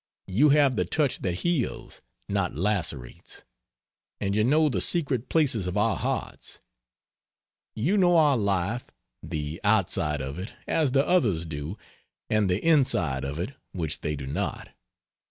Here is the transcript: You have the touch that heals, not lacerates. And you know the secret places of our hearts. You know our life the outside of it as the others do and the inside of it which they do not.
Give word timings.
You 0.25 0.49
have 0.49 0.77
the 0.77 0.83
touch 0.83 1.19
that 1.19 1.41
heals, 1.45 2.01
not 2.27 2.55
lacerates. 2.55 3.43
And 4.19 4.33
you 4.33 4.43
know 4.43 4.67
the 4.67 4.81
secret 4.81 5.29
places 5.29 5.67
of 5.67 5.77
our 5.77 5.95
hearts. 5.95 6.59
You 7.75 7.97
know 7.97 8.17
our 8.17 8.35
life 8.35 8.85
the 9.21 9.61
outside 9.63 10.19
of 10.19 10.39
it 10.39 10.51
as 10.65 10.93
the 10.93 11.07
others 11.07 11.45
do 11.45 11.77
and 12.31 12.49
the 12.49 12.65
inside 12.65 13.23
of 13.23 13.37
it 13.37 13.51
which 13.73 14.01
they 14.01 14.15
do 14.15 14.25
not. 14.25 14.69